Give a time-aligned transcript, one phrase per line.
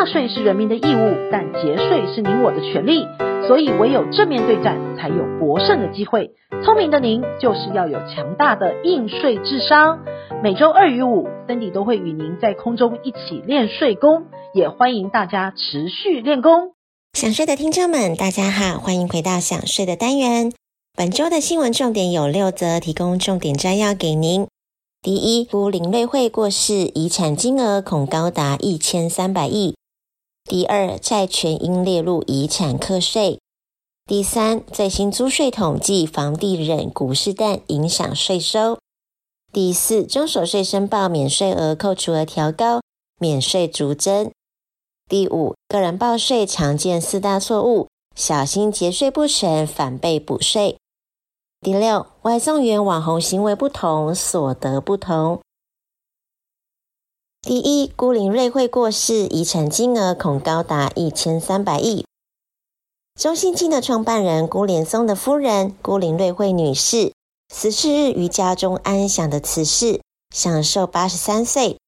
[0.00, 3.04] 纳税是人民的义务，但节税是您我的权利。
[3.46, 6.30] 所以唯有正面对战，才有博胜的机会。
[6.64, 9.98] 聪明的您，就是要有强大的应税智商。
[10.42, 14.22] 每周二与五，Cindy 都会与您在空中一起练税功，
[14.54, 16.72] 也欢迎大家持续练功。
[17.12, 20.50] 想税的听众们，大家好，欢迎回到想税的单元。
[20.96, 24.46] 本周的新闻重点有六则，提供重点摘要给您。
[25.02, 29.74] 第一，孤林瑞惠过世，遗产金额恐高达一千三百亿。
[30.44, 33.38] 第二，债权应列入遗产课税。
[34.06, 38.78] 第三，最新租税统计，房地人股市蛋影响税收。
[39.52, 42.80] 第四，综所税申报免税额扣除额调高，
[43.18, 44.32] 免税逐增。
[45.08, 50.76] 第五，个人报税常见四大错误，小心节税不成，反被补税。
[51.60, 55.40] 第六，外送员网红行为不同，所得不同。
[57.42, 62.04] 第一，孤林瑞惠过世，遗产金额恐高达一千三百亿。
[63.18, 67.14] 中信金的创办人辜濂松的夫人孤林瑞惠女士，
[67.52, 70.02] 十四日于家中安详的辞世，
[70.34, 71.78] 享寿八十三岁。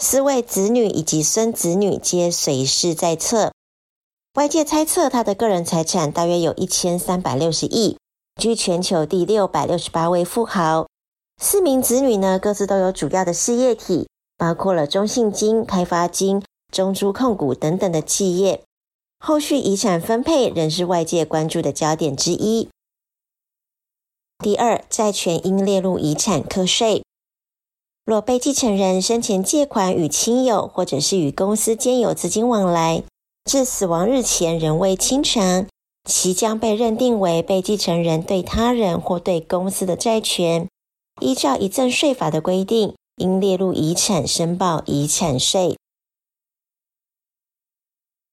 [0.00, 3.52] 四位子女以及孙子女皆随侍在侧。
[4.36, 7.98] 外界猜测她的个人财产大约有一千三百六十亿，
[8.40, 10.86] 居全球第六百六十八位富豪。
[11.40, 14.08] 四名子女呢，各自都有主要的事业体。
[14.36, 18.62] 包括了中信金、开发金、中珠控股等等的企业，
[19.18, 22.68] 后续遗产分配仍是外界关注的焦点之一。
[24.38, 27.02] 第二，债权应列入遗产课税。
[28.04, 33.02] 若被继承人生前借款与亲友或者是与公司间有资金往来，
[33.44, 35.66] 至死亡日前仍未清偿，
[36.06, 40.68] 其将被认定为被继承人对他人或对公司的债权，
[41.20, 42.94] 依照遗赠税法的规定。
[43.16, 45.78] 应列入遗产申报遗产税。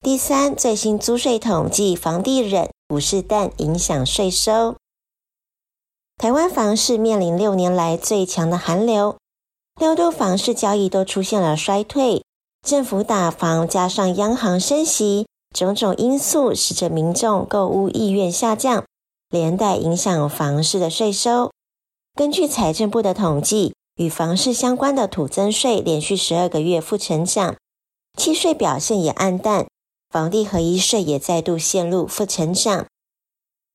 [0.00, 4.76] 第三，最新租税统计，房地人股市淡影响税收。
[6.16, 9.16] 台湾房市面临六年来最强的寒流，
[9.78, 12.24] 六都房市交易都出现了衰退。
[12.66, 18.84] 政府打房加上央行升息，种种因素使得民众购屋意愿下降，
[19.28, 21.50] 连带影响房市的税收。
[22.14, 23.74] 根据财政部的统计。
[24.02, 27.54] 与房市相关的土增税连续十二个月负成长，
[28.18, 29.68] 契税表现也暗淡，
[30.10, 32.86] 房地合一税也再度陷入负成长。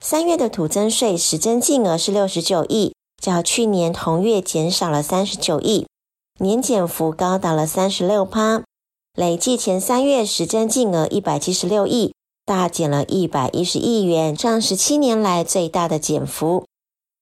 [0.03, 2.93] 三月的土增税实增净额是六十九亿，
[3.23, 5.87] 较去年同月减少了三十九亿，
[6.39, 8.63] 年减幅高达了三十六趴。
[9.15, 12.13] 累计前三月实增净额一百七十六亿，
[12.45, 16.65] 大减了一百一十亿元，创十七年来最大的减幅。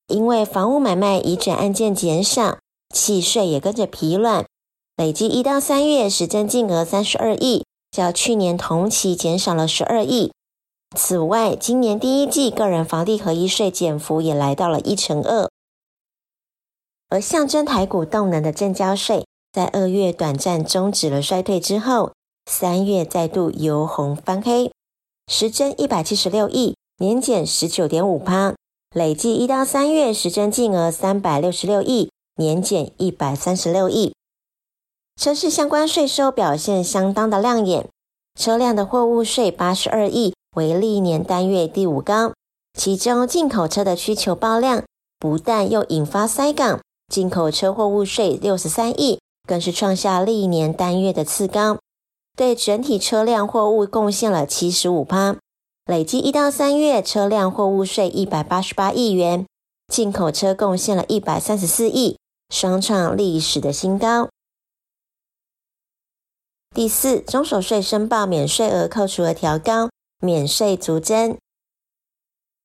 [0.08, 2.58] 因为房屋买卖移转案件减少。
[2.94, 4.46] 契税也跟着疲软，
[4.96, 10.32] 累计一到三月实增净额三十二亿，较去年同期减少了十二亿。
[10.96, 15.50] 此外，今年第一季个人房地合一税减幅也来到了一成二。
[17.10, 22.14] 而象征台股动能的证交税，在二月短暂终止了衰退之后，
[22.50, 24.72] 三月再度由红翻黑，
[25.28, 28.56] 实增一百七十六亿，年减十九点五趴，
[28.96, 32.10] 累计一到三月实增净额三百六十六亿。
[32.38, 34.14] 年减一百三十六亿，
[35.16, 37.88] 车市相关税收表现相当的亮眼。
[38.38, 42.34] 车辆的货物税八十二亿，为历年单月第五高。
[42.78, 44.84] 其中进口车的需求爆量，
[45.18, 51.78] 不但又引发塞港，进口车货物税六十三亿，更是创下历年单月的次高，
[52.36, 55.38] 对整体车辆货物贡献了七十五趴。
[55.86, 59.46] 累计一到三月，车辆货物税一百八十八亿元，
[59.88, 62.18] 进口车贡献了一百三十四亿。
[62.50, 64.30] 双创历史的新高。
[66.74, 69.90] 第四，综所税申报免税额扣除额调高，
[70.20, 71.38] 免税逐增。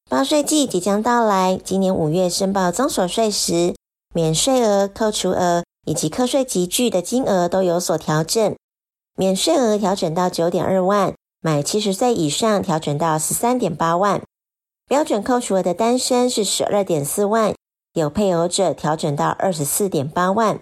[0.09, 3.75] 报税季即将到来，今年五月申报综所税时，
[4.13, 8.57] 免税额、扣除额以及课税集距的金额都有所调整。
[9.17, 14.21] 免税额调整到九点二万，满七十岁以上调整到十三点八万，
[14.87, 17.55] 标准扣除额的单身是十二点四万。
[17.93, 20.61] 有配偶者调整到二十四点八万，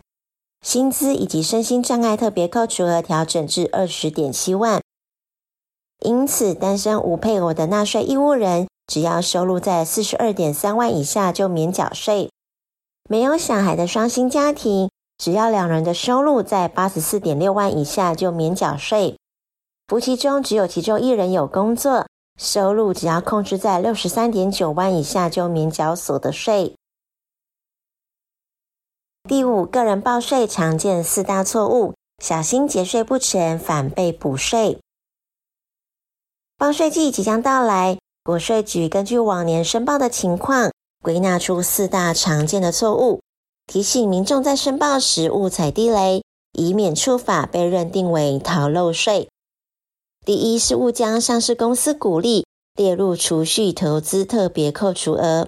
[0.63, 4.81] 薪资以及身心障碍特别扣除额调整至二十点七万。
[6.01, 12.31] 因此，单身无配偶的纳税义务人，只要收入在四十二点三万以下就免缴税；
[13.11, 14.89] 没有小孩的双薪家庭，
[15.19, 19.19] 只要两人的收入在八十四点六万以下就免缴税。
[19.87, 22.07] 夫妻中只有其中一人有工作，
[22.39, 26.75] 收入只要控制在六十三点九万以下就免缴所得税。
[29.29, 31.93] 第五，个人报税常见四大错误，
[32.25, 34.79] 小心节税不成反被补税。
[36.57, 40.73] 报税季即将到来，国税局根据往年申报的情况，
[41.03, 43.21] 归纳出四大常见的错误，
[43.67, 46.23] 提醒民众在申报时勿踩地雷，
[46.55, 49.29] 以免触法被认定为逃漏税。
[50.25, 52.47] 第一是勿将上市公司股利
[52.77, 55.47] 列入储蓄投资特别扣除额。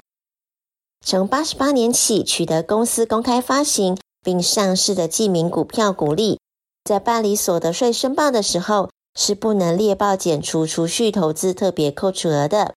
[1.05, 6.39] 从八十八年起，取得公司公开发行并上市的记名股票股利，
[6.85, 12.75] 在办理所得税申报的时候，是不能列报减除储蓄投资特别扣除额的。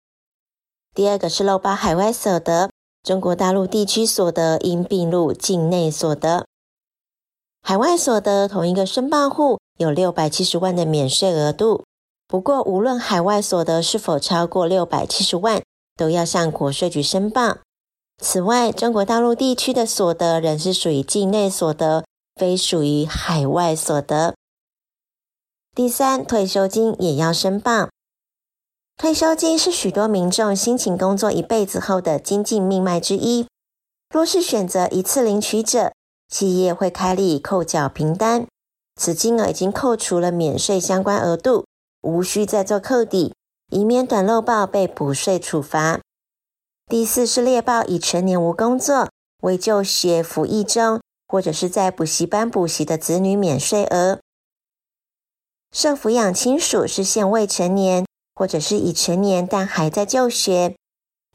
[0.95, 2.69] 第二个是漏报海外所得，
[3.03, 6.45] 中国大陆地区所得应并入境内所得。
[7.61, 11.83] 海外所得同一个申报户有六百七十万的免税额度。
[12.27, 15.61] 不过，无论海外所得是否超过六百七十万，
[15.97, 17.57] 都要向国税局申报。
[18.17, 22.05] 此外，中国大陆地区的所得仍是属于境内所得，
[22.35, 24.35] 非属于海外所得。
[25.75, 27.89] 第三，退休金也要申报。
[28.97, 33.47] 退休金是许多民众辛勤工作一辈子后的经济命脉之一。
[34.13, 35.91] 若是选择一次领取者，
[36.29, 38.45] 企业会开立扣缴凭单，
[38.95, 41.65] 此金额已经扣除了免税相关额度。
[42.03, 43.33] 无需再做扣抵，
[43.71, 46.01] 以免短漏报被补税处罚。
[46.89, 49.09] 第四是列报已成年无工作、
[49.41, 54.19] 未就学服役中，或者是在补习班补习的子女免税额。
[55.71, 60.75] 受抚养亲属是现未成年，或者是已成年但还在就学，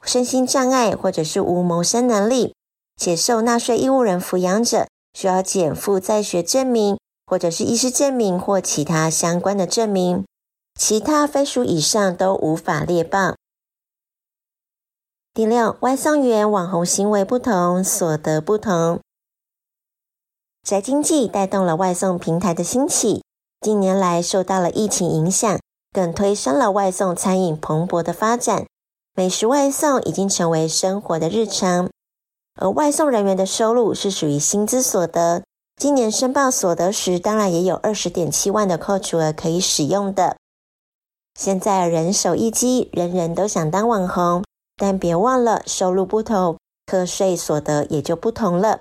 [0.03, 2.53] 身心障碍或者是无谋生能力，
[2.95, 10.23] 且受纳税义务人抚养者，需要减负在学证明，或者是医师证明或其他相关的证明。
[10.79, 13.35] 其他非属以上都无法列报。
[15.31, 18.99] 第六，外送员网红行为不同，所得不同。
[20.63, 23.23] 宅经济带动了外送平台的兴起，
[23.61, 25.59] 近年来受到了疫情影响，
[25.93, 28.65] 更推升了外送餐饮蓬勃的发展。
[29.15, 31.89] 美食外送已经成为生活的日常，
[32.55, 35.43] 而外送人员的收入是属于薪资所得。
[35.75, 40.35] 今年申报所得时，当然也有二十点七万的扣除额可以使用的。
[41.35, 44.43] 现在人手一机，人人都想当网红，
[44.79, 48.79] 但别忘了收入不同，课税所得也就不同了。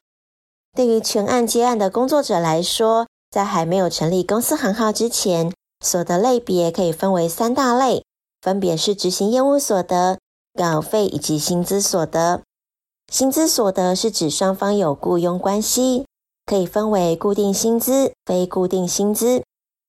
[0.76, 5.52] 对于全案接案的工作者来说，在还没有成立公司行号之前，
[5.84, 8.04] 所得类别可以分为三大类，
[8.40, 10.20] 分别是执行业务所得、
[10.54, 12.42] 稿费以及薪资所得。
[13.12, 16.06] 薪资所得是指双方有雇佣关系，
[16.46, 19.42] 可以分为固定薪资、非固定薪资，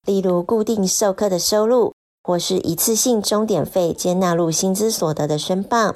[0.08, 1.94] 例如固定授课的收入。
[2.22, 5.96] 或是一次性钟点费皆纳入薪资所得的申报，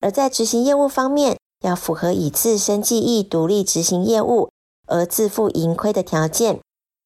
[0.00, 4.50] 而在执行业务方面，要符合以自身技艺独立执行业务
[4.86, 6.60] 而自负盈亏的条件。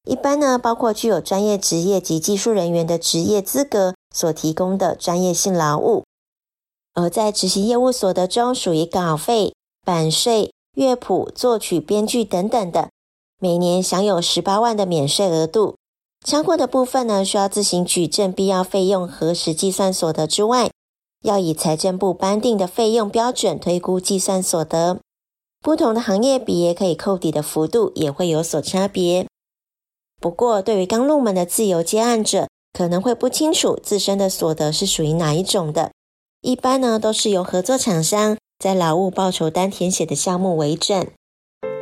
[0.04, 6.04] 一般呢，包括具有专业职业及技术人员的职业资格所提供的专业性劳务。
[6.94, 9.54] 而在执行业务所得中，属于稿费、
[9.86, 12.90] 版税、乐谱、作曲、编剧等等的，
[13.38, 15.76] 每年享有十八万的免税额度。
[16.26, 20.70] 超过的部分呢，需要自行举证必要费用核实计算所得之外，
[21.22, 25.00] 要以财政部颁定的费用标准推估计算所得。
[25.60, 29.26] 不同的行业别可以扣抵的幅度也会有所差别。
[30.20, 35.92] 不过，对于刚入门的自由接案者，可能会不清楚自身的所得是属于哪一种的。
[36.40, 41.12] 一般呢，都是由合作厂商在劳务报酬单填写的项目为准。